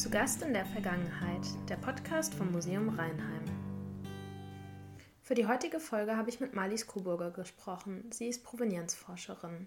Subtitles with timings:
[0.00, 3.44] Zu Gast in der Vergangenheit, der Podcast vom Museum Rheinheim.
[5.20, 8.10] Für die heutige Folge habe ich mit Marlies Coburger gesprochen.
[8.10, 9.66] Sie ist Provenienzforscherin.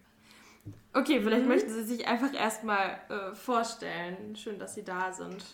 [0.91, 1.50] Okay, vielleicht mhm.
[1.50, 4.36] möchten Sie sich einfach erstmal äh, vorstellen.
[4.36, 5.46] Schön, dass Sie da sind.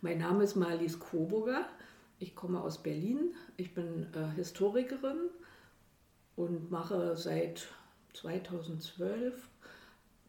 [0.00, 1.66] Mein Name ist Marlies Coburger.
[2.18, 3.34] Ich komme aus Berlin.
[3.58, 5.28] Ich bin äh, Historikerin
[6.34, 7.68] und mache seit
[8.14, 9.50] 2012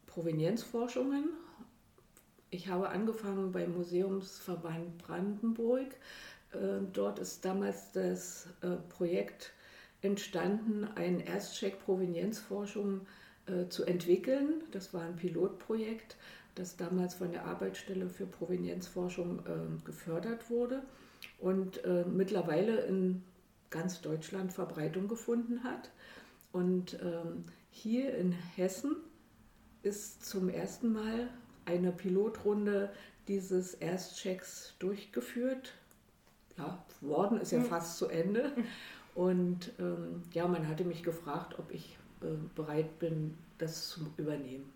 [0.04, 1.30] Provenienzforschungen.
[2.50, 5.94] Ich habe angefangen beim Museumsverband Brandenburg.
[6.52, 9.52] Äh, dort ist damals das äh, Projekt
[10.00, 13.02] entstanden, ein Erstcheck Provenienzforschung
[13.46, 14.62] äh, zu entwickeln.
[14.70, 16.16] Das war ein Pilotprojekt,
[16.54, 19.44] das damals von der Arbeitsstelle für Provenienzforschung
[19.84, 20.82] gefördert wurde
[21.38, 21.80] und
[22.12, 23.22] mittlerweile in
[23.70, 25.92] ganz Deutschland Verbreitung gefunden hat.
[26.50, 28.96] Und ähm, hier in Hessen
[29.82, 31.28] ist zum ersten Mal
[31.68, 32.90] eine Pilotrunde
[33.28, 35.74] dieses Erstchecks durchgeführt.
[36.56, 37.66] Ja, worden ist ja mhm.
[37.66, 38.52] fast zu Ende.
[39.14, 44.72] Und ähm, ja, man hatte mich gefragt, ob ich äh, bereit bin, das zu übernehmen.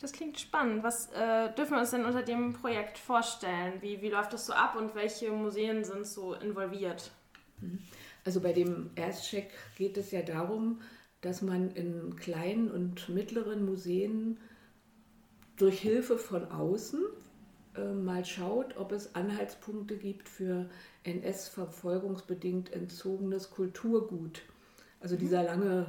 [0.00, 0.82] Das klingt spannend.
[0.82, 3.74] Was äh, dürfen wir uns denn unter dem Projekt vorstellen?
[3.82, 7.10] Wie, wie läuft das so ab und welche Museen sind so involviert?
[7.60, 7.80] Mhm.
[8.24, 10.80] Also bei dem Erstcheck geht es ja darum,
[11.20, 14.38] dass man in kleinen und mittleren Museen
[15.60, 17.02] durch Hilfe von außen
[17.76, 20.68] äh, mal schaut, ob es Anhaltspunkte gibt für
[21.04, 24.42] NS-verfolgungsbedingt entzogenes Kulturgut.
[25.00, 25.20] Also mhm.
[25.20, 25.86] dieser lange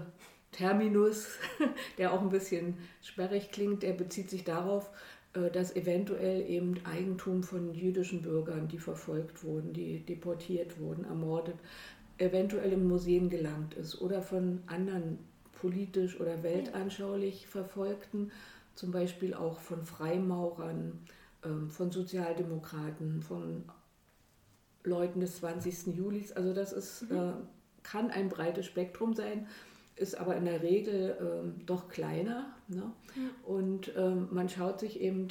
[0.52, 1.38] Terminus,
[1.98, 4.90] der auch ein bisschen sperrig klingt, der bezieht sich darauf,
[5.34, 11.56] äh, dass eventuell eben Eigentum von jüdischen Bürgern, die verfolgt wurden, die deportiert wurden, ermordet,
[12.18, 15.18] eventuell in Museen gelangt ist oder von anderen
[15.54, 18.32] politisch oder weltanschaulich Verfolgten,
[18.82, 21.00] zum Beispiel auch von Freimaurern,
[21.46, 23.66] ähm, von Sozialdemokraten, von
[24.84, 25.96] Leuten des 20.
[25.96, 26.32] Julis.
[26.32, 27.16] Also das ist, mhm.
[27.16, 27.34] Äh,
[27.84, 29.48] kann ein breites Spektrum sein,
[29.96, 32.56] ist aber in der Regel ähm, doch kleiner.
[32.68, 32.92] Ne?
[33.46, 35.28] Und ähm, man schaut sich eben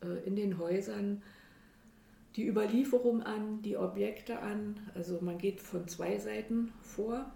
[0.00, 1.22] äh, in den Häusern
[2.36, 4.78] die Überlieferung an, die Objekte an.
[4.94, 7.32] Also man geht von zwei Seiten vor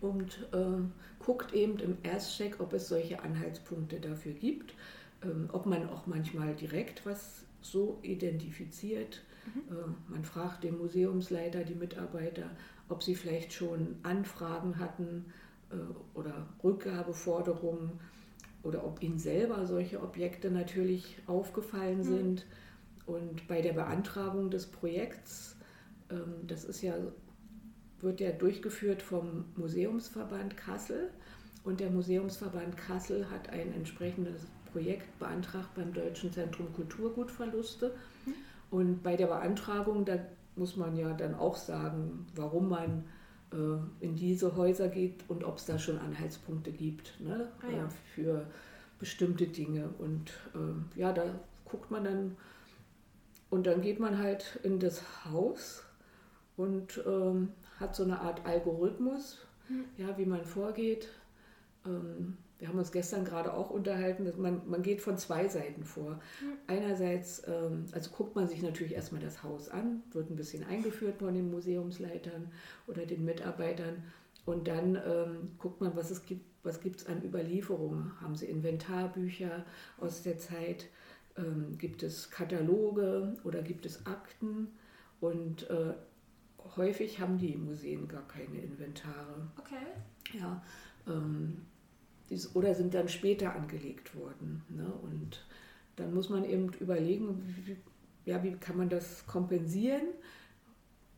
[0.00, 0.82] und äh,
[1.18, 4.74] guckt eben im Erstcheck, ob es solche Anhaltspunkte dafür gibt,
[5.22, 9.22] ähm, ob man auch manchmal direkt was so identifiziert.
[9.46, 9.76] Mhm.
[9.76, 12.50] Äh, man fragt den Museumsleiter, die Mitarbeiter,
[12.88, 15.26] ob sie vielleicht schon Anfragen hatten
[15.70, 18.00] äh, oder Rückgabeforderungen
[18.62, 22.04] oder ob ihnen selber solche Objekte natürlich aufgefallen mhm.
[22.04, 22.46] sind.
[23.06, 25.56] Und bei der Beantragung des Projekts,
[26.10, 26.94] ähm, das ist ja,
[28.00, 31.10] wird ja durchgeführt vom Museumsverband Kassel.
[31.64, 34.42] Und der Museumsverband Kassel hat ein entsprechendes
[34.72, 37.94] Projekt beantragt beim Deutschen Zentrum Kulturgutverluste.
[38.26, 38.34] Mhm.
[38.70, 40.18] Und bei der Beantragung, da
[40.56, 43.04] muss man ja dann auch sagen, warum man
[43.52, 47.84] äh, in diese Häuser geht und ob es da schon Anhaltspunkte gibt ne, ah, ja.
[47.84, 48.46] äh, für
[48.98, 49.88] bestimmte Dinge.
[49.98, 51.24] Und äh, ja, da
[51.64, 52.36] guckt man dann
[53.50, 55.82] und dann geht man halt in das Haus
[56.56, 57.48] und ähm,
[57.78, 59.84] hat so eine Art Algorithmus, mhm.
[59.96, 61.08] ja, wie man vorgeht.
[61.86, 65.84] Ähm, wir haben uns gestern gerade auch unterhalten, dass man, man geht von zwei Seiten
[65.84, 66.20] vor.
[66.40, 66.52] Mhm.
[66.66, 71.18] Einerseits, ähm, also guckt man sich natürlich erstmal das Haus an, wird ein bisschen eingeführt
[71.18, 72.50] von den Museumsleitern
[72.86, 74.02] oder den Mitarbeitern
[74.44, 78.12] und dann ähm, guckt man, was es gibt, was gibt es an Überlieferungen.
[78.20, 79.64] Haben sie Inventarbücher
[80.00, 80.88] aus der Zeit?
[81.38, 84.68] ähm, gibt es Kataloge oder gibt es Akten
[85.20, 85.94] und äh,
[86.76, 89.48] häufig haben die Museen gar keine Inventare.
[89.58, 90.38] Okay.
[90.38, 90.62] Ja,
[91.06, 91.62] ähm,
[92.30, 94.62] dies, oder sind dann später angelegt worden.
[94.68, 94.86] Ne?
[95.02, 95.46] Und
[95.96, 97.76] dann muss man eben überlegen, wie,
[98.24, 100.06] ja, wie kann man das kompensieren.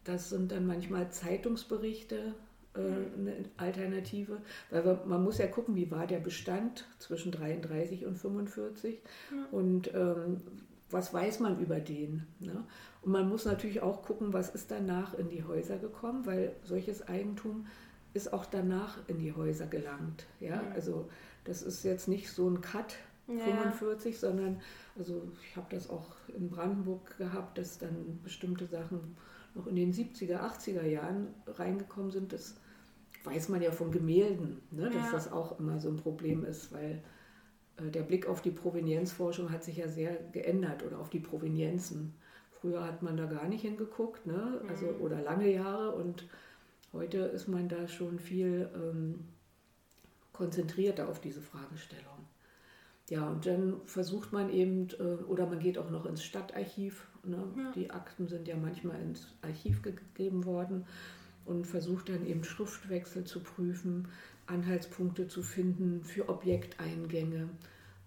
[0.05, 2.35] Das sind dann manchmal Zeitungsberichte,
[2.75, 4.41] äh, eine Alternative,
[4.71, 9.01] weil man muss ja gucken, wie war der Bestand zwischen 33 und 45
[9.33, 9.47] ja.
[9.51, 10.41] und ähm,
[10.91, 12.27] was weiß man über den.
[12.41, 12.65] Ne?
[13.03, 17.07] Und man muss natürlich auch gucken, was ist danach in die Häuser gekommen, weil solches
[17.09, 17.67] Eigentum
[18.13, 20.27] ist auch danach in die Häuser gelangt.
[20.41, 20.63] Ja?
[20.75, 21.09] Also
[21.45, 22.97] das ist jetzt nicht so ein Cut
[23.29, 23.45] ja.
[23.45, 24.61] 45, sondern
[24.99, 29.17] also ich habe das auch in Brandenburg gehabt, dass dann bestimmte Sachen
[29.55, 32.33] noch in den 70er, 80er Jahren reingekommen sind.
[32.33, 32.57] Das
[33.25, 35.13] weiß man ja von Gemälden, ne, dass ja.
[35.13, 37.03] das auch immer so ein Problem ist, weil
[37.79, 42.15] der Blick auf die Provenienzforschung hat sich ja sehr geändert oder auf die Provenienzen.
[42.61, 44.61] Früher hat man da gar nicht hingeguckt, ne?
[44.69, 45.01] also, mhm.
[45.01, 46.29] oder lange Jahre und
[46.93, 49.21] heute ist man da schon viel ähm,
[50.33, 52.27] konzentrierter auf diese Fragestellung.
[53.09, 57.07] ja, und dann versucht man eben, äh, oder man geht auch noch ins Stadtarchiv.
[57.25, 57.43] Ne?
[57.57, 57.73] Ja.
[57.73, 60.87] Die Akten sind ja manchmal ins Archiv gegeben worden
[61.45, 64.09] und versucht dann eben Schriftwechsel zu prüfen,
[64.51, 67.49] Anhaltspunkte zu finden für Objekteingänge.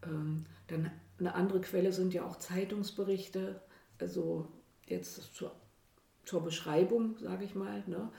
[0.05, 3.61] Ähm, dann eine andere Quelle sind ja auch Zeitungsberichte,
[3.99, 4.47] also
[4.85, 5.51] jetzt zur,
[6.25, 7.83] zur Beschreibung, sage ich mal.
[7.87, 8.09] Ne?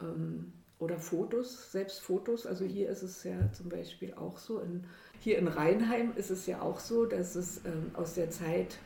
[0.00, 2.46] Ähm, oder Fotos, selbst Fotos.
[2.46, 4.84] Also hier ist es ja zum Beispiel auch so, in,
[5.20, 8.78] hier in Rheinheim ist es ja auch so, dass es ähm, aus der Zeit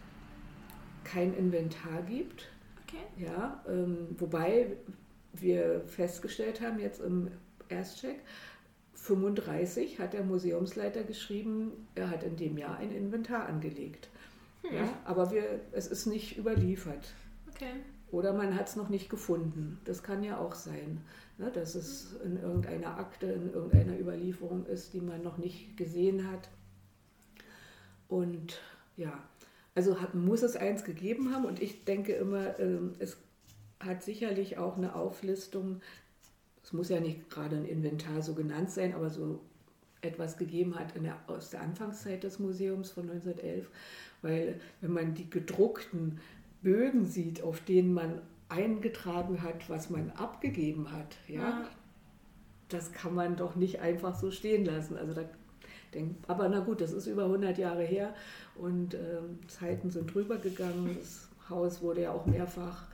[1.02, 2.48] kein Inventar gibt.
[2.84, 3.02] Okay.
[3.16, 3.64] Ja,
[4.18, 4.76] wobei
[5.32, 7.30] wir festgestellt haben jetzt im
[7.68, 8.20] Erstcheck,
[9.00, 14.08] 35 hat der Museumsleiter geschrieben, er hat in dem Jahr ein Inventar angelegt.
[14.62, 14.76] Hm.
[14.76, 17.14] Ja, aber wir, es ist nicht überliefert.
[17.50, 17.72] Okay.
[18.10, 19.80] Oder man hat es noch nicht gefunden.
[19.84, 21.00] Das kann ja auch sein,
[21.38, 26.30] ne, dass es in irgendeiner Akte, in irgendeiner Überlieferung ist, die man noch nicht gesehen
[26.30, 26.48] hat.
[28.08, 28.60] Und
[28.96, 29.22] ja,
[29.74, 31.46] also hat, muss es eins gegeben haben.
[31.46, 33.16] Und ich denke immer, ähm, es
[33.78, 35.80] hat sicherlich auch eine Auflistung.
[36.70, 39.40] Es muss ja nicht gerade ein Inventar so genannt sein, aber so
[40.02, 43.68] etwas gegeben hat der, aus der Anfangszeit des Museums von 1911.
[44.22, 46.20] Weil wenn man die gedruckten
[46.62, 51.68] Bögen sieht, auf denen man eingetragen hat, was man abgegeben hat, ja, ja.
[52.68, 54.96] das kann man doch nicht einfach so stehen lassen.
[54.96, 55.24] Also da
[55.92, 58.14] denk, aber na gut, das ist über 100 Jahre her
[58.54, 59.18] und äh,
[59.48, 60.96] Zeiten sind drüber gegangen.
[61.00, 62.86] Das Haus wurde ja auch mehrfach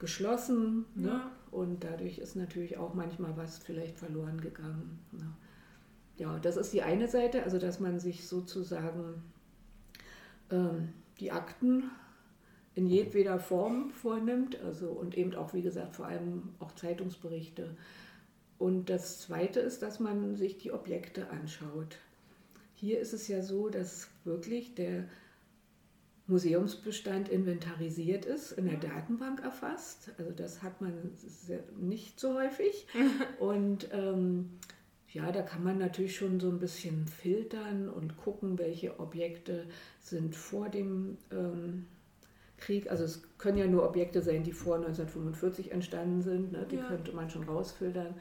[0.00, 1.20] geschlossen ne?
[1.54, 4.98] Und dadurch ist natürlich auch manchmal was vielleicht verloren gegangen.
[5.12, 5.32] Ne?
[6.16, 9.22] Ja, das ist die eine Seite, also dass man sich sozusagen
[10.50, 11.90] ähm, die Akten
[12.74, 17.76] in jedweder Form vornimmt, also und eben auch, wie gesagt, vor allem auch Zeitungsberichte.
[18.58, 21.98] Und das Zweite ist, dass man sich die Objekte anschaut.
[22.74, 25.04] Hier ist es ja so, dass wirklich der
[26.26, 30.12] Museumsbestand inventarisiert ist, in der Datenbank erfasst.
[30.18, 31.12] Also das hat man
[31.78, 32.86] nicht so häufig.
[33.38, 34.50] Und ähm,
[35.12, 39.68] ja, da kann man natürlich schon so ein bisschen filtern und gucken, welche Objekte
[40.00, 41.86] sind vor dem ähm,
[42.56, 46.66] Krieg, also es können ja nur Objekte sein, die vor 1945 entstanden sind, ne?
[46.68, 46.88] die ja.
[46.88, 48.14] könnte man schon rausfiltern.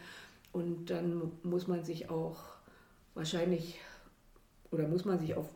[0.51, 2.43] Und dann muss man sich auch
[3.15, 3.79] wahrscheinlich
[4.69, 5.49] oder muss man sich auf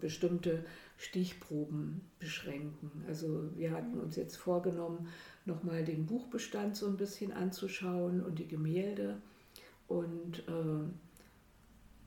[0.00, 0.64] bestimmte
[1.00, 2.90] Stichproben beschränken.
[3.08, 5.08] Also wir hatten uns jetzt vorgenommen,
[5.46, 9.16] nochmal den Buchbestand so ein bisschen anzuschauen und die Gemälde.
[9.88, 10.84] Und äh,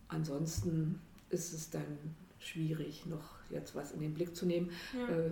[0.09, 0.99] ansonsten
[1.31, 1.97] ist es dann
[2.37, 4.69] schwierig, noch jetzt was in den Blick zu nehmen.
[4.95, 5.09] Ja.
[5.09, 5.31] Äh,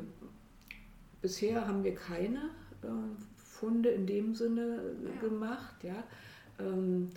[1.22, 2.50] Bisher haben wir keine
[2.82, 2.88] äh,
[3.36, 5.22] Funde in dem Sinne ja.
[5.22, 5.84] gemacht.
[5.84, 6.04] Ja.
[6.58, 7.12] Ähm,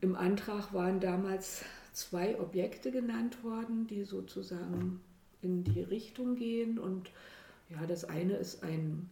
[0.00, 5.00] Im Antrag waren damals zwei Objekte genannt worden, die sozusagen
[5.42, 6.78] in die Richtung gehen.
[6.78, 7.10] Und
[7.68, 9.10] ja, das eine ist ein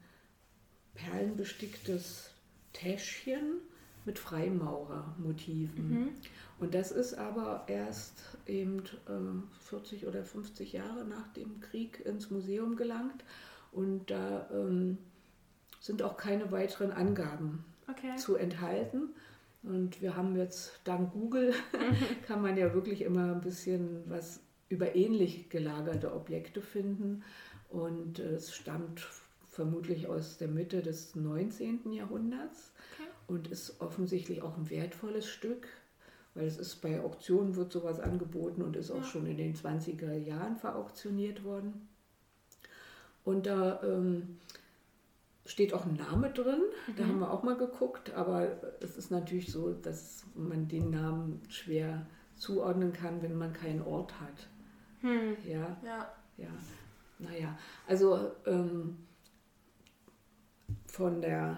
[0.95, 2.31] perlenbesticktes
[2.73, 3.61] Täschchen
[4.05, 5.91] mit Freimaurermotiven.
[5.91, 6.09] Mhm.
[6.59, 12.31] Und das ist aber erst eben äh, 40 oder 50 Jahre nach dem Krieg ins
[12.31, 13.25] Museum gelangt.
[13.73, 14.97] Und da ähm,
[15.81, 18.17] sind auch keine weiteren Angaben okay.
[18.17, 19.11] zu enthalten.
[19.63, 21.53] Und wir haben jetzt dank Google,
[22.27, 27.23] kann man ja wirklich immer ein bisschen was über ähnlich gelagerte Objekte finden.
[27.69, 29.07] Und es stammt
[29.51, 31.93] vermutlich aus der Mitte des 19.
[31.93, 33.09] Jahrhunderts okay.
[33.27, 35.67] und ist offensichtlich auch ein wertvolles Stück,
[36.35, 38.97] weil es ist bei Auktionen wird sowas angeboten und ist ja.
[38.97, 41.89] auch schon in den 20er Jahren verauktioniert worden.
[43.25, 44.39] Und da ähm,
[45.47, 46.61] steht auch ein Name drin.
[46.97, 47.09] Da mhm.
[47.09, 48.49] haben wir auch mal geguckt, aber
[48.81, 52.07] es ist natürlich so, dass man den Namen schwer
[52.37, 54.49] zuordnen kann, wenn man keinen Ort hat.
[55.01, 55.37] Hm.
[55.47, 55.77] Ja.
[55.85, 56.13] ja.
[56.39, 56.49] Ja.
[57.19, 58.99] Naja, also ähm,
[60.87, 61.57] von der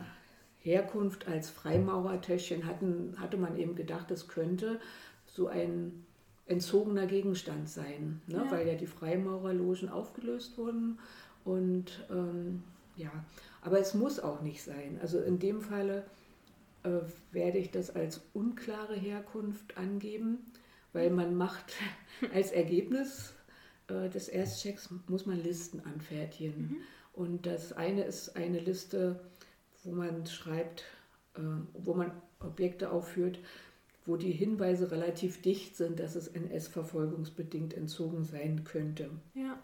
[0.60, 4.80] Herkunft als Freimaurertäschchen hatten, hatte man eben gedacht, es könnte
[5.26, 6.04] so ein
[6.46, 8.44] entzogener Gegenstand sein, ne?
[8.44, 8.50] Ja.
[8.50, 10.98] weil ja die Freimaurerlogen aufgelöst wurden
[11.44, 12.62] und ähm,
[12.96, 13.10] ja,
[13.62, 14.98] aber es muss auch nicht sein.
[15.00, 16.04] Also in dem Falle
[16.84, 17.00] äh,
[17.32, 20.38] werde ich das als unklare Herkunft angeben,
[20.98, 21.74] weil man macht
[22.34, 23.32] als Ergebnis
[23.86, 26.60] äh, des Erstchecks muss man Listen anfertigen.
[26.60, 26.76] Mhm.
[27.12, 29.20] Und das eine ist eine Liste,
[29.84, 30.84] wo man schreibt,
[31.34, 31.40] äh,
[31.72, 33.38] wo man Objekte aufführt,
[34.06, 39.10] wo die Hinweise relativ dicht sind, dass es NS-verfolgungsbedingt entzogen sein könnte.
[39.34, 39.58] Ja.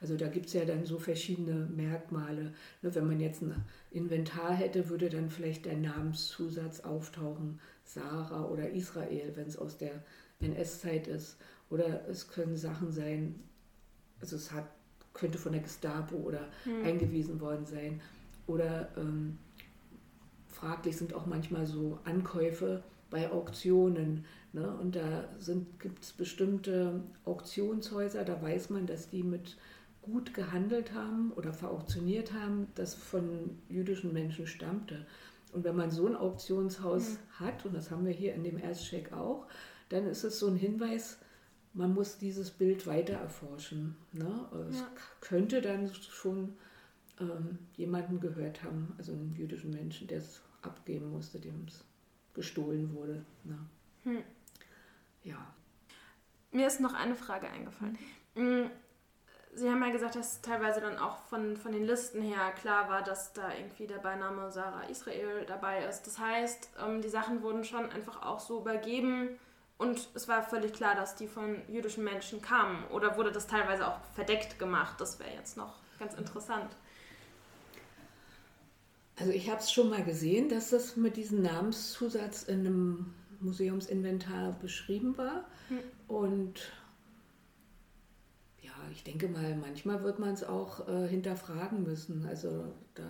[0.00, 2.54] Also da gibt es ja dann so verschiedene Merkmale.
[2.80, 3.54] Ne, wenn man jetzt ein
[3.90, 10.02] Inventar hätte, würde dann vielleicht der Namenszusatz auftauchen, Sarah oder Israel, wenn es aus der
[10.42, 11.36] NS-Zeit ist.
[11.70, 13.34] Oder es können Sachen sein,
[14.20, 14.66] also es hat,
[15.14, 16.84] könnte von der Gestapo oder hm.
[16.84, 18.00] eingewiesen worden sein.
[18.46, 19.38] Oder ähm,
[20.48, 24.24] fraglich sind auch manchmal so Ankäufe bei Auktionen.
[24.52, 24.68] Ne?
[24.78, 25.28] Und da
[25.78, 29.56] gibt es bestimmte Auktionshäuser, da weiß man, dass die mit
[30.00, 35.06] gut gehandelt haben oder verauktioniert haben, das von jüdischen Menschen stammte.
[35.52, 37.16] Und wenn man so ein Auktionshaus mhm.
[37.44, 39.46] hat, und das haben wir hier in dem Erstcheck auch,
[39.92, 41.18] dann ist es so ein Hinweis,
[41.74, 43.96] man muss dieses Bild weiter erforschen.
[44.12, 44.46] Ne?
[44.68, 44.88] Es ja.
[45.20, 46.56] könnte dann schon
[47.20, 51.84] ähm, jemanden gehört haben, also einen jüdischen Menschen, der es abgeben musste, dem es
[52.34, 53.24] gestohlen wurde.
[53.44, 53.58] Ne?
[54.04, 54.22] Hm.
[55.24, 55.54] Ja.
[56.50, 57.98] Mir ist noch eine Frage eingefallen.
[58.34, 58.70] Mhm.
[59.54, 63.02] Sie haben ja gesagt, dass teilweise dann auch von, von den Listen her klar war,
[63.02, 66.04] dass da irgendwie der Beiname Sarah Israel dabei ist.
[66.04, 69.38] Das heißt, ähm, die Sachen wurden schon einfach auch so übergeben
[69.82, 72.84] und es war völlig klar, dass die von jüdischen Menschen kamen.
[72.90, 75.00] Oder wurde das teilweise auch verdeckt gemacht?
[75.00, 76.70] Das wäre jetzt noch ganz interessant.
[79.18, 84.52] Also ich habe es schon mal gesehen, dass das mit diesem Namenszusatz in einem Museumsinventar
[84.60, 85.44] beschrieben war.
[85.68, 85.78] Hm.
[86.08, 86.72] Und
[88.92, 92.26] ich denke mal, manchmal wird man es auch äh, hinterfragen müssen.
[92.26, 93.06] Also da,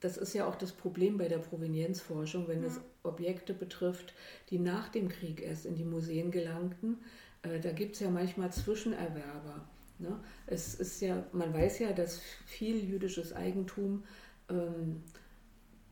[0.00, 2.68] das ist ja auch das Problem bei der Provenienzforschung, wenn ja.
[2.68, 4.14] es Objekte betrifft,
[4.50, 6.98] die nach dem Krieg erst in die Museen gelangten.
[7.42, 9.68] Äh, da gibt es ja manchmal Zwischenerwerber.
[9.98, 10.18] Ne?
[10.46, 14.04] Es ist ja, man weiß ja, dass viel jüdisches Eigentum
[14.48, 15.02] ähm,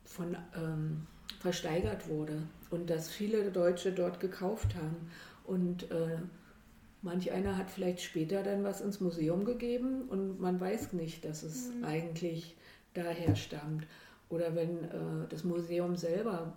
[0.05, 1.07] von, ähm,
[1.41, 5.11] versteigert wurde und dass viele Deutsche dort gekauft haben.
[5.45, 6.19] Und äh,
[7.01, 11.45] Manch einer hat vielleicht später dann was ins Museum gegeben und man weiß nicht, dass
[11.45, 11.85] es mhm.
[11.85, 12.57] eigentlich
[12.99, 13.87] daher stammt.
[14.29, 16.53] Oder wenn äh, das Museum selber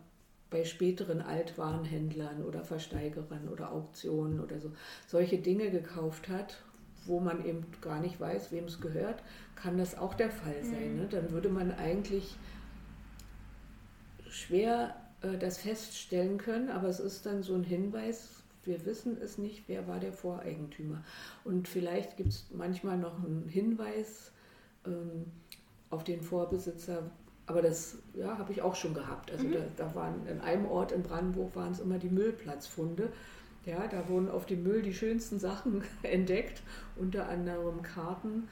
[0.50, 4.72] bei späteren Altwarenhändlern oder Versteigerern oder Auktionen oder so
[5.08, 6.58] solche Dinge gekauft hat,
[7.06, 9.24] wo man eben gar nicht weiß, wem es gehört,
[9.56, 10.94] kann das auch der Fall sein.
[10.94, 11.00] Mhm.
[11.00, 11.08] Ne?
[11.10, 12.36] Dann würde man eigentlich
[14.30, 19.38] schwer äh, das feststellen können, aber es ist dann so ein Hinweis, wir wissen es
[19.38, 21.04] nicht, wer war der Voreigentümer.
[21.44, 24.32] Und vielleicht gibt es manchmal noch einen Hinweis
[24.86, 25.26] ähm,
[25.92, 27.04] auf den Vorbesitzer,
[27.46, 29.32] aber das ja, habe ich auch schon gehabt.
[29.32, 29.54] Also mhm.
[29.54, 33.12] da, da, waren in einem Ort in Brandenburg waren es immer die Müllplatzfunde.
[33.66, 36.64] Ja, da wurden auf dem Müll die schönsten Sachen entdeckt,
[36.96, 38.48] unter anderem Karten,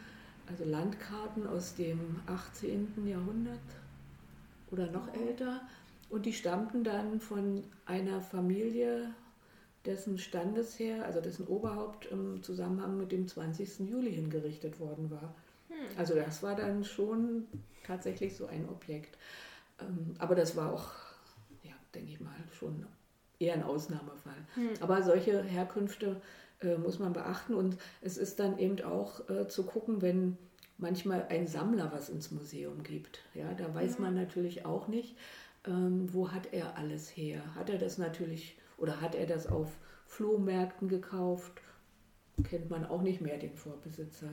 [0.47, 3.07] also Landkarten aus dem 18.
[3.07, 3.59] Jahrhundert
[4.71, 5.61] oder noch älter.
[6.09, 9.13] Und die stammten dann von einer Familie
[9.85, 13.79] dessen Standesherr, also dessen Oberhaupt im Zusammenhang mit dem 20.
[13.89, 15.33] Juli hingerichtet worden war.
[15.99, 17.45] Also das war dann schon
[17.85, 19.17] tatsächlich so ein Objekt.
[19.81, 20.91] Ähm, aber das war auch,
[21.61, 22.85] ja, denke ich mal, schon
[23.37, 24.47] eher ein Ausnahmefall.
[24.55, 24.69] Hm.
[24.79, 26.21] Aber solche Herkünfte
[26.61, 30.37] äh, muss man beachten und es ist dann eben auch äh, zu gucken, wenn
[30.77, 33.19] manchmal ein Sammler was ins Museum gibt.
[33.33, 34.03] Ja, da weiß hm.
[34.05, 35.17] man natürlich auch nicht,
[35.67, 37.41] ähm, wo hat er alles her.
[37.55, 39.75] Hat er das natürlich oder hat er das auf
[40.05, 41.61] Flohmärkten gekauft?
[42.45, 44.29] Kennt man auch nicht mehr den Vorbesitzer.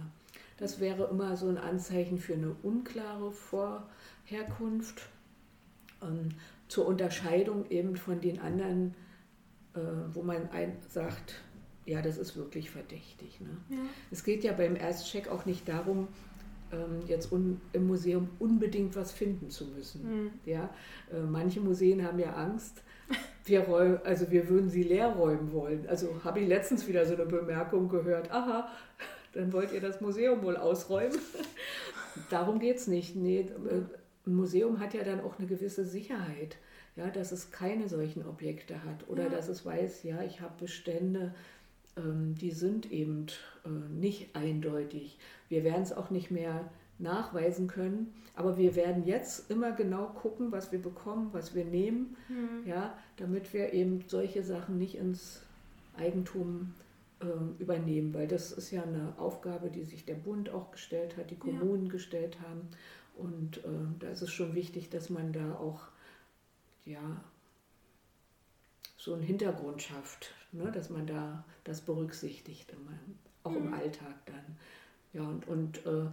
[0.58, 5.08] Das wäre immer so ein Anzeichen für eine unklare Vorherkunft.
[6.02, 6.30] Ähm,
[6.68, 8.94] zur Unterscheidung eben von den anderen,
[9.74, 9.78] äh,
[10.12, 11.40] wo man ein, sagt,
[11.84, 13.40] ja, das ist wirklich verdächtig.
[13.40, 13.56] Ne?
[13.70, 13.82] Ja.
[14.10, 16.08] Es geht ja beim Erstcheck auch nicht darum,
[16.72, 20.24] ähm, jetzt un, im Museum unbedingt was finden zu müssen.
[20.24, 20.30] Mhm.
[20.44, 20.70] Ja?
[21.12, 22.82] Äh, manche Museen haben ja Angst,
[23.44, 25.86] wir, räum, also wir würden sie leer räumen wollen.
[25.88, 28.68] Also habe ich letztens wieder so eine Bemerkung gehört, aha,
[29.36, 31.18] dann wollt ihr das Museum wohl ausräumen.
[32.30, 33.16] Darum geht es nicht.
[33.16, 33.82] Nee, äh,
[34.26, 36.56] ein Museum hat ja dann auch eine gewisse Sicherheit,
[36.96, 39.28] ja, dass es keine solchen Objekte hat oder ja.
[39.28, 41.34] dass es weiß, ja, ich habe Bestände,
[41.96, 43.26] ähm, die sind eben
[43.64, 45.18] äh, nicht eindeutig.
[45.48, 48.12] Wir werden es auch nicht mehr nachweisen können.
[48.34, 52.68] Aber wir werden jetzt immer genau gucken, was wir bekommen, was wir nehmen, mhm.
[52.68, 55.42] ja, damit wir eben solche Sachen nicht ins
[55.96, 56.74] Eigentum
[57.58, 61.38] übernehmen, weil das ist ja eine Aufgabe, die sich der Bund auch gestellt hat, die
[61.38, 61.92] Kommunen ja.
[61.92, 62.68] gestellt haben.
[63.16, 65.88] Und äh, da ist es schon wichtig, dass man da auch
[66.84, 67.24] ja,
[68.98, 72.98] so einen Hintergrund schafft, ne, dass man da das berücksichtigt, immer,
[73.44, 73.68] auch mhm.
[73.68, 74.56] im Alltag dann.
[75.12, 76.10] Ja, und, und äh,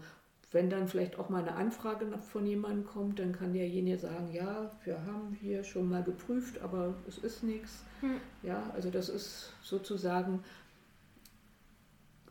[0.53, 4.71] wenn dann vielleicht auch mal eine Anfrage von jemandem kommt, dann kann derjenige sagen, ja,
[4.83, 7.83] wir haben hier schon mal geprüft, aber es ist nichts.
[8.01, 8.17] Hm.
[8.43, 10.43] Ja, also das ist sozusagen,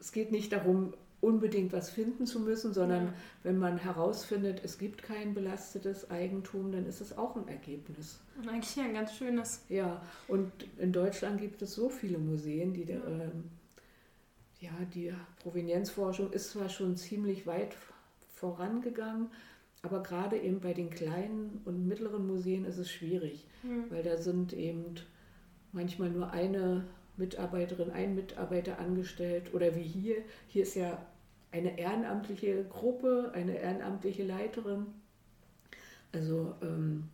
[0.02, 3.12] es geht nicht darum, unbedingt was finden zu müssen, sondern ja.
[3.44, 8.18] wenn man herausfindet, es gibt kein belastetes Eigentum, dann ist es auch ein Ergebnis.
[8.36, 9.64] Und eigentlich ein ganz schönes.
[9.68, 13.30] Ja, und in Deutschland gibt es so viele Museen, die, ja, äh,
[14.58, 17.76] ja die Provenienzforschung ist zwar schon ziemlich weit
[18.34, 19.28] vorangegangen,
[19.82, 23.84] aber gerade eben bei den kleinen und mittleren Museen ist es schwierig, mhm.
[23.90, 24.96] weil da sind eben
[25.70, 26.84] manchmal nur eine
[27.16, 30.16] Mitarbeiterin, ein Mitarbeiter angestellt oder wie hier.
[30.48, 30.98] Hier ist ja
[31.50, 34.86] eine ehrenamtliche Gruppe, eine ehrenamtliche Leiterin.
[36.12, 37.08] Also ähm,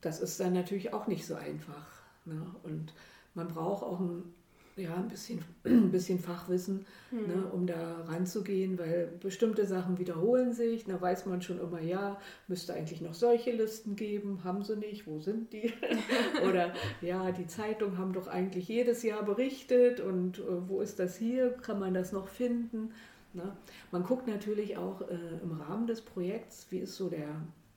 [0.00, 1.86] das ist dann natürlich auch nicht so einfach.
[2.24, 2.46] Ne?
[2.62, 2.92] Und
[3.34, 4.34] man braucht auch ein
[4.76, 7.26] ja, ein bisschen, ein bisschen Fachwissen, mhm.
[7.26, 10.84] ne, um da ranzugehen, weil bestimmte Sachen wiederholen sich.
[10.84, 15.06] Da weiß man schon immer, ja, müsste eigentlich noch solche Listen geben, haben sie nicht,
[15.06, 15.72] wo sind die?
[16.48, 21.16] Oder ja, die Zeitungen haben doch eigentlich jedes Jahr berichtet und äh, wo ist das
[21.16, 21.50] hier?
[21.50, 22.90] Kann man das noch finden?
[23.32, 23.56] Ne?
[23.90, 27.28] Man guckt natürlich auch äh, im Rahmen des Projekts, wie ist so der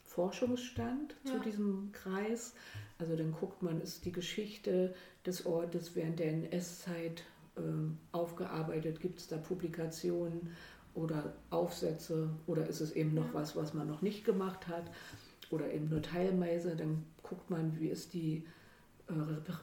[0.03, 1.31] Forschungsstand ja.
[1.31, 2.53] zu diesem Kreis.
[2.99, 4.93] Also dann guckt man, ist die Geschichte
[5.25, 7.23] des Ortes während der NS-Zeit
[7.55, 7.61] äh,
[8.11, 10.51] aufgearbeitet, gibt es da Publikationen
[10.95, 14.89] oder Aufsätze oder ist es eben noch was, was man noch nicht gemacht hat
[15.51, 16.75] oder eben nur teilweise.
[16.75, 18.43] Dann guckt man, wie ist die
[19.07, 19.13] äh,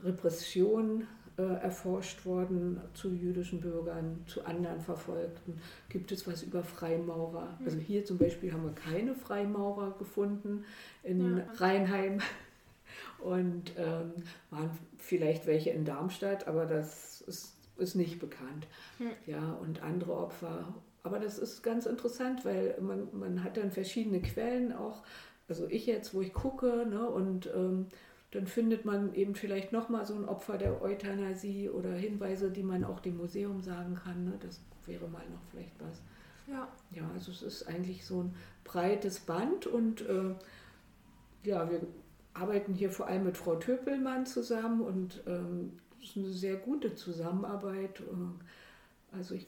[0.05, 5.61] Repression äh, erforscht worden zu jüdischen Bürgern, zu anderen Verfolgten.
[5.89, 7.59] Gibt es was über Freimaurer?
[7.65, 10.65] Also hier zum Beispiel haben wir keine Freimaurer gefunden
[11.03, 11.45] in ja.
[11.57, 12.21] Rheinheim
[13.25, 14.13] und ähm,
[14.51, 18.67] waren vielleicht welche in Darmstadt, aber das ist, ist nicht bekannt.
[18.99, 19.11] Hm.
[19.27, 20.75] Ja, und andere Opfer.
[21.03, 25.03] Aber das ist ganz interessant, weil man, man hat dann verschiedene Quellen auch.
[25.49, 27.87] Also ich jetzt, wo ich gucke, ne, und ähm,
[28.31, 32.85] dann findet man eben vielleicht nochmal so ein Opfer der Euthanasie oder Hinweise, die man
[32.85, 34.25] auch dem Museum sagen kann.
[34.25, 34.33] Ne?
[34.41, 36.03] Das wäre mal noch vielleicht was.
[36.47, 36.69] Ja.
[36.91, 40.35] Ja, also es ist eigentlich so ein breites Band und äh,
[41.45, 41.81] ja, wir
[42.35, 46.95] arbeiten hier vor allem mit Frau Töpelmann zusammen und ähm, es ist eine sehr gute
[46.95, 48.03] Zusammenarbeit.
[49.13, 49.47] Also ich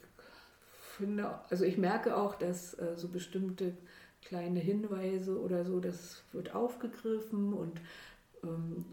[0.97, 3.77] finde, also ich merke auch, dass äh, so bestimmte
[4.23, 7.79] kleine Hinweise oder so, das wird aufgegriffen und
[8.43, 8.85] ähm,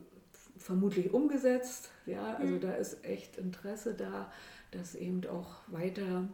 [0.58, 1.90] vermutlich umgesetzt.
[2.06, 2.60] Ja, also mhm.
[2.60, 4.30] da ist echt Interesse da,
[4.70, 6.28] das eben auch weiter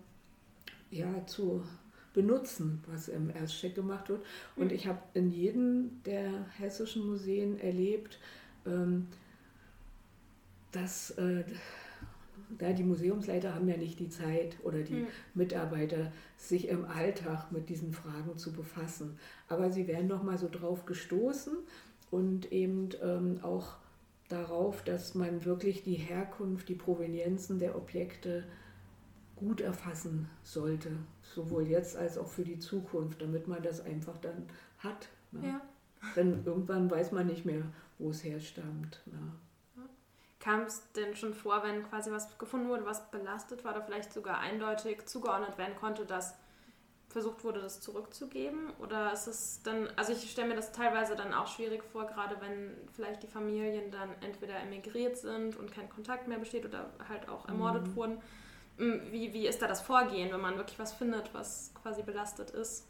[0.90, 1.62] ja, zu
[2.12, 4.22] benutzen, was im Erstcheck gemacht wird.
[4.56, 4.74] Und mhm.
[4.74, 8.18] ich habe in jedem der hessischen Museen erlebt,
[8.66, 9.06] ähm,
[10.72, 11.44] dass äh,
[12.60, 15.06] ja, die Museumsleiter haben ja nicht die Zeit oder die mhm.
[15.34, 19.18] Mitarbeiter, sich im Alltag mit diesen Fragen zu befassen.
[19.48, 21.56] Aber sie werden noch mal so drauf gestoßen
[22.10, 23.76] und eben ähm, auch
[24.28, 28.44] darauf, dass man wirklich die Herkunft, die Provenienzen der Objekte
[29.40, 30.90] gut erfassen sollte,
[31.22, 34.46] sowohl jetzt als auch für die Zukunft, damit man das einfach dann
[34.78, 35.08] hat.
[35.32, 35.48] Ne?
[35.48, 35.60] Ja.
[36.14, 37.62] Denn irgendwann weiß man nicht mehr,
[37.98, 39.00] wo es herstammt.
[39.06, 39.32] Ne?
[40.38, 44.12] Kam es denn schon vor, wenn quasi was gefunden wurde, was belastet war oder vielleicht
[44.12, 46.34] sogar eindeutig zugeordnet werden konnte, dass
[47.08, 48.70] versucht wurde, das zurückzugeben?
[48.78, 52.40] Oder ist es dann, also ich stelle mir das teilweise dann auch schwierig vor, gerade
[52.40, 57.28] wenn vielleicht die Familien dann entweder emigriert sind und kein Kontakt mehr besteht oder halt
[57.28, 57.96] auch ermordet mhm.
[57.96, 58.18] wurden
[59.10, 62.86] wie, wie ist da das Vorgehen, wenn man wirklich was findet, was quasi belastet ist?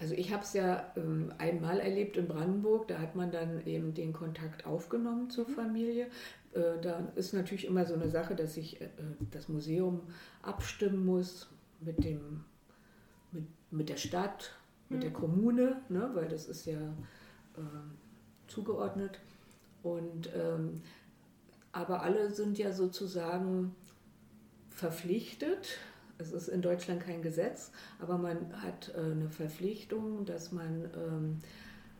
[0.00, 3.94] Also ich habe es ja ähm, einmal erlebt in Brandenburg, da hat man dann eben
[3.94, 5.54] den Kontakt aufgenommen zur mhm.
[5.54, 6.06] Familie.
[6.54, 8.88] Äh, da ist natürlich immer so eine Sache, dass sich äh,
[9.30, 10.00] das Museum
[10.42, 11.48] abstimmen muss
[11.80, 12.44] mit, dem,
[13.30, 14.56] mit, mit der Stadt,
[14.88, 15.02] mit mhm.
[15.02, 19.20] der Kommune, ne, weil das ist ja äh, zugeordnet.
[19.84, 20.82] Und, ähm,
[21.70, 23.74] aber alle sind ja sozusagen
[24.82, 25.78] verpflichtet,
[26.18, 31.40] es ist in Deutschland kein Gesetz, aber man hat äh, eine Verpflichtung, dass man ähm,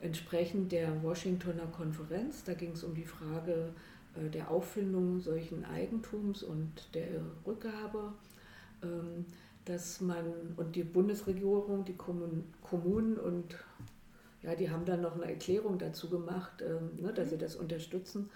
[0.01, 3.73] entsprechend der Washingtoner Konferenz, da ging es um die Frage
[4.16, 8.14] äh, der Auffindung solchen Eigentums und der Rückgabe,
[8.83, 9.27] ähm,
[9.64, 10.25] dass man
[10.57, 13.57] und die Bundesregierung, die Kommunen und
[14.42, 18.29] ja, die haben dann noch eine Erklärung dazu gemacht, ähm, ne, dass sie das unterstützen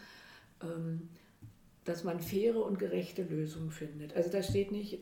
[1.87, 4.15] dass man faire und gerechte Lösungen findet.
[4.15, 5.01] Also da steht nicht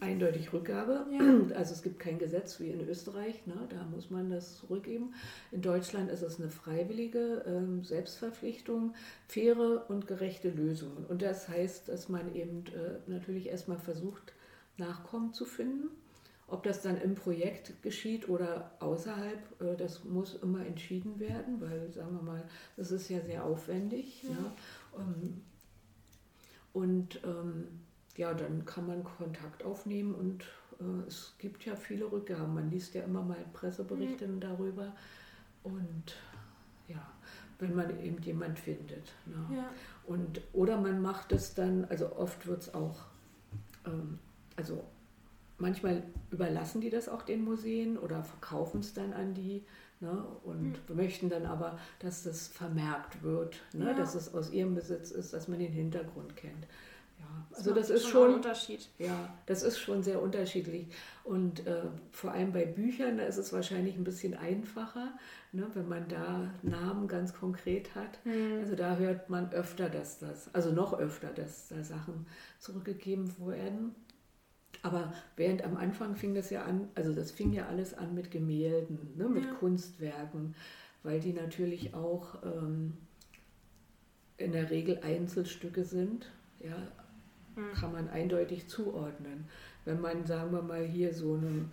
[0.00, 1.06] eindeutig Rückgabe.
[1.12, 1.18] Ja.
[1.58, 3.66] Also es gibt kein Gesetz wie in Österreich, ne?
[3.70, 5.14] da muss man das zurückgeben.
[5.50, 8.94] In Deutschland ist es eine freiwillige ähm, Selbstverpflichtung,
[9.26, 11.04] faire und gerechte Lösungen.
[11.06, 14.34] Und das heißt, dass man eben äh, natürlich erstmal versucht,
[14.76, 15.88] Nachkommen zu finden.
[16.46, 21.90] Ob das dann im Projekt geschieht oder außerhalb, äh, das muss immer entschieden werden, weil,
[21.92, 22.44] sagen wir mal,
[22.76, 24.22] das ist ja sehr aufwendig.
[24.22, 24.30] Ja.
[24.30, 24.52] Ne?
[24.98, 25.42] Ähm,
[26.72, 27.66] und ähm,
[28.16, 30.44] ja, dann kann man Kontakt aufnehmen und
[30.80, 32.54] äh, es gibt ja viele Rückgaben.
[32.54, 34.40] Man liest ja immer mal Presseberichte mhm.
[34.40, 34.92] darüber
[35.62, 36.16] und
[36.88, 37.06] ja,
[37.58, 39.12] wenn man eben jemand findet.
[39.26, 39.56] Ne?
[39.56, 39.70] Ja.
[40.06, 43.06] Und, oder man macht es dann, also oft wird es auch,
[43.84, 44.18] ähm,
[44.56, 44.84] also
[45.58, 49.64] manchmal überlassen die das auch den Museen oder verkaufen es dann an die
[50.00, 50.24] ne?
[50.44, 50.96] und mhm.
[50.96, 53.86] möchten dann aber, dass das vermerkt wird, ne?
[53.86, 53.94] Ja.
[53.94, 56.66] dass es aus ihrem Besitz ist, dass man den Hintergrund kennt.
[57.18, 58.88] Ja, also das, das ist schon, ein Unterschied.
[58.98, 60.86] Ja, das ist schon sehr unterschiedlich.
[61.24, 65.18] Und äh, vor allem bei Büchern, da ist es wahrscheinlich ein bisschen einfacher,
[65.50, 68.24] ne, wenn man da Namen ganz konkret hat.
[68.24, 68.60] Mhm.
[68.60, 72.26] Also da hört man öfter, dass das, also noch öfter, dass da Sachen
[72.60, 73.96] zurückgegeben werden.
[74.82, 78.30] Aber während am Anfang fing das ja an, also das fing ja alles an mit
[78.30, 79.52] Gemälden, ne, mit ja.
[79.54, 80.54] Kunstwerken,
[81.02, 82.94] weil die natürlich auch ähm,
[84.36, 86.30] in der Regel Einzelstücke sind.
[86.60, 86.76] Ja,
[87.54, 87.72] hm.
[87.74, 89.46] kann man eindeutig zuordnen.
[89.84, 91.66] Wenn man, sagen wir mal, hier so eine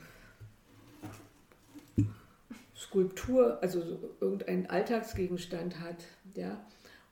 [2.75, 6.59] Skulptur, also so irgendeinen Alltagsgegenstand hat, ja,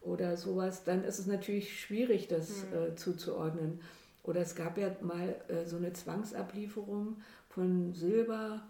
[0.01, 2.77] oder sowas, dann ist es natürlich schwierig, das mhm.
[2.77, 3.79] äh, zuzuordnen.
[4.23, 7.17] Oder es gab ja mal äh, so eine Zwangsablieferung
[7.49, 8.63] von Silber,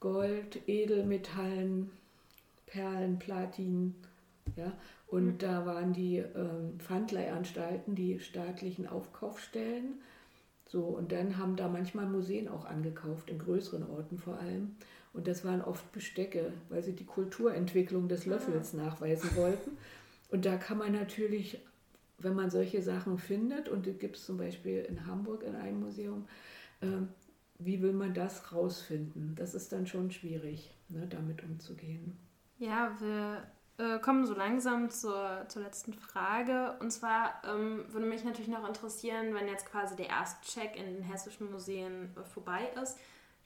[0.00, 1.90] Gold, Edelmetallen,
[2.66, 3.94] Perlen, Platin,
[4.56, 4.72] ja,
[5.08, 5.38] und mhm.
[5.38, 10.00] da waren die ähm, Pfandleihanstalten, die staatlichen Aufkaufstellen.
[10.66, 14.76] So, und dann haben da manchmal Museen auch angekauft, in größeren Orten vor allem.
[15.14, 18.84] Und das waren oft Bestecke, weil sie die Kulturentwicklung des Löffels ah.
[18.84, 19.78] nachweisen wollten.
[20.30, 21.58] Und da kann man natürlich,
[22.18, 25.80] wenn man solche Sachen findet, und die gibt es zum Beispiel in Hamburg in einem
[25.80, 26.26] Museum,
[26.80, 26.86] äh,
[27.58, 29.34] wie will man das rausfinden?
[29.34, 32.16] Das ist dann schon schwierig, ne, damit umzugehen.
[32.58, 33.42] Ja, wir
[33.78, 36.76] äh, kommen so langsam zur, zur letzten Frage.
[36.80, 41.02] Und zwar ähm, würde mich natürlich noch interessieren, wenn jetzt quasi der Erstcheck in den
[41.02, 42.98] hessischen Museen äh, vorbei ist,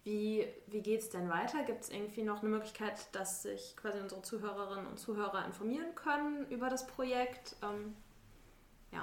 [0.05, 1.63] wie, wie geht es denn weiter?
[1.63, 6.47] Gibt es irgendwie noch eine Möglichkeit, dass sich quasi unsere Zuhörerinnen und Zuhörer informieren können
[6.51, 7.55] über das Projekt?
[7.63, 7.95] Ähm,
[8.93, 9.03] ja.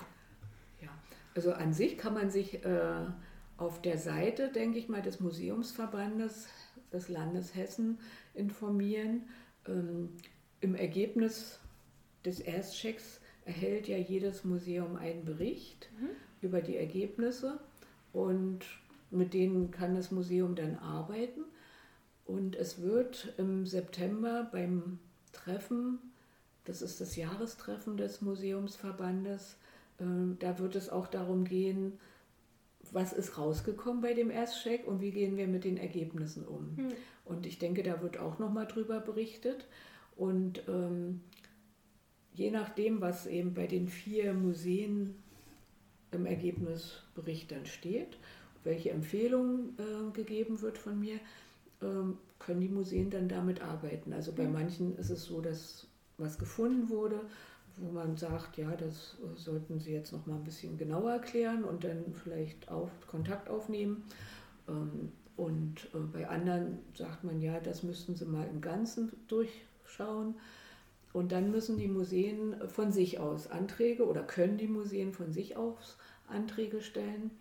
[0.82, 0.90] Ja,
[1.36, 3.06] also an sich kann man sich äh,
[3.58, 6.48] auf der Seite, denke ich mal, des Museumsverbandes
[6.92, 8.00] des Landes Hessen
[8.34, 9.24] informieren.
[9.68, 10.10] Ähm,
[10.62, 11.60] im Ergebnis
[12.26, 16.10] des Erstchecks erhält ja jedes Museum einen Bericht mhm.
[16.42, 17.60] über die Ergebnisse
[18.14, 18.66] und
[19.12, 21.42] mit denen kann das Museum dann arbeiten.
[22.26, 25.00] Und es wird im September beim
[25.32, 25.98] Treffen,
[26.66, 29.58] das ist das Jahrestreffen des Museumsverbandes,
[30.40, 32.00] da wird es auch darum gehen,
[32.92, 36.76] was ist rausgekommen bei dem Erstcheck und wie gehen wir mit den Ergebnissen um.
[36.76, 36.94] Mhm.
[37.26, 39.68] Und ich denke, da wird auch nochmal drüber berichtet.
[40.16, 41.22] Und ähm,
[42.34, 45.16] je nachdem, was eben bei den vier Museen
[46.12, 48.18] im Ergebnisbericht dann steht,
[48.64, 51.16] welche Empfehlung äh, gegeben wird von mir,
[51.82, 54.14] äh, können die Museen dann damit arbeiten.
[54.14, 54.54] Also bei mhm.
[54.54, 57.22] manchen ist es so, dass was gefunden wurde,
[57.82, 61.84] wo man sagt, ja, das sollten Sie jetzt noch mal ein bisschen genauer erklären und
[61.84, 64.04] dann vielleicht auch Kontakt aufnehmen.
[64.68, 69.50] Ähm, und äh, bei anderen sagt man, ja, das müssten Sie mal im Ganzen durch
[69.86, 70.36] schauen.
[71.12, 75.58] Und dann müssen die Museen von sich aus Anträge oder können die Museen von sich
[75.58, 77.32] aus Anträge stellen.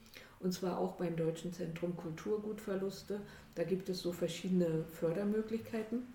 [0.40, 3.20] Und zwar auch beim Deutschen Zentrum Kulturgutverluste.
[3.54, 6.06] Da gibt es so verschiedene Fördermöglichkeiten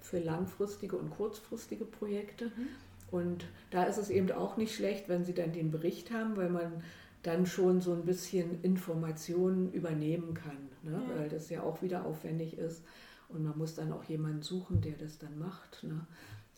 [0.00, 2.46] für langfristige und kurzfristige Projekte.
[2.46, 2.68] Mhm.
[3.10, 6.50] Und da ist es eben auch nicht schlecht, wenn Sie dann den Bericht haben, weil
[6.50, 6.82] man
[7.22, 11.02] dann schon so ein bisschen Informationen übernehmen kann, ne?
[11.08, 11.20] Ja.
[11.20, 12.82] weil das ja auch wieder aufwendig ist.
[13.28, 15.82] Und man muss dann auch jemanden suchen, der das dann macht.
[15.82, 16.06] Ne?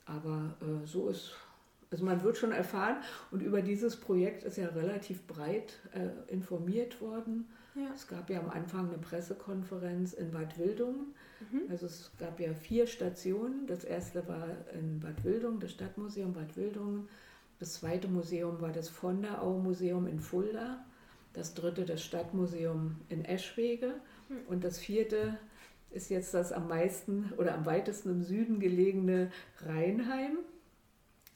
[0.05, 1.33] Aber äh, so ist,
[1.91, 2.97] also man wird schon erfahren
[3.31, 7.47] und über dieses Projekt ist ja relativ breit äh, informiert worden.
[7.79, 7.93] Ja.
[7.95, 11.15] Es gab ja am Anfang eine Pressekonferenz in Bad Wildungen.
[11.41, 11.63] Mhm.
[11.71, 13.67] Also es gab ja vier Stationen.
[13.67, 17.09] Das erste war in Bad Wildungen, das Stadtmuseum Bad Wildungen.
[17.61, 20.85] Das zweite Museum war das von der Au Museum in Fulda.
[21.35, 23.95] Das dritte das Stadtmuseum in Eschwege.
[24.29, 24.37] Mhm.
[24.49, 25.39] Und das vierte
[25.91, 29.31] ist jetzt das am meisten oder am weitesten im Süden gelegene
[29.65, 30.39] Rheinheim,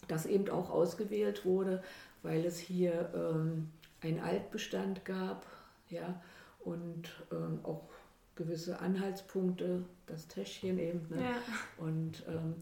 [0.08, 1.82] das eben auch ausgewählt wurde,
[2.22, 3.70] weil es hier ähm,
[4.02, 5.46] einen Altbestand gab
[5.92, 6.20] ja,
[6.64, 7.88] und ähm, auch
[8.34, 11.06] gewisse Anhaltspunkte, das Täschchen eben.
[11.10, 11.22] Ne?
[11.22, 11.36] Ja.
[11.76, 12.54] Und ähm,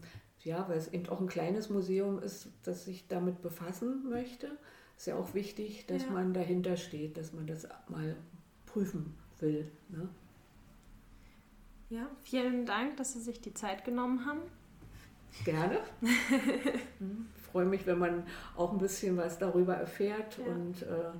[0.43, 4.57] ja, weil es eben auch ein kleines Museum ist, das sich damit befassen möchte,
[4.97, 6.11] ist ja auch wichtig, dass ja.
[6.11, 8.15] man dahinter steht, dass man das mal
[8.65, 9.71] prüfen will.
[9.89, 10.09] Ne?
[11.89, 14.41] Ja, vielen Dank, dass Sie sich die Zeit genommen haben.
[15.45, 15.79] Gerne.
[16.01, 18.23] ich freue mich, wenn man
[18.55, 20.37] auch ein bisschen was darüber erfährt.
[20.37, 20.45] Ja.
[20.45, 21.11] Und äh,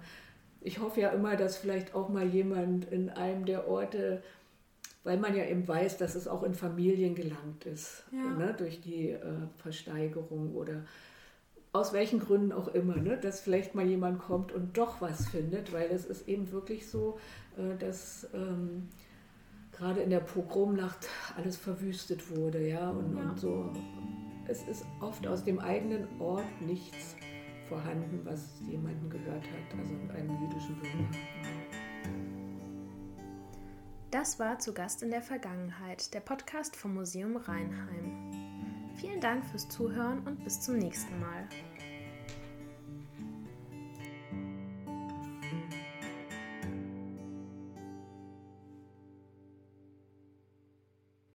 [0.62, 4.22] ich hoffe ja immer, dass vielleicht auch mal jemand in einem der Orte,
[5.04, 8.38] weil man ja eben weiß, dass es auch in Familien gelangt ist, ja.
[8.38, 10.86] ne, durch die äh, Versteigerung oder
[11.74, 15.74] aus welchen Gründen auch immer, ne, dass vielleicht mal jemand kommt und doch was findet,
[15.74, 17.18] weil es ist eben wirklich so,
[17.58, 18.90] äh, dass ähm,
[19.72, 23.24] gerade in der Pogromnacht alles verwüstet wurde, ja, und, ja.
[23.24, 23.72] und so.
[24.48, 27.16] Es ist oft aus dem eigenen Ort nichts
[27.72, 31.08] vorhanden, was jemanden gehört hat, also einem jüdischen Bürger.
[34.12, 38.92] Das war zu Gast in der Vergangenheit, der Podcast vom Museum Rheinheim.
[38.96, 41.48] Vielen Dank fürs Zuhören und bis zum nächsten Mal.